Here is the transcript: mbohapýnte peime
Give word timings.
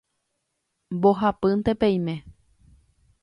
mbohapýnte 0.95 1.71
peime 1.81 2.15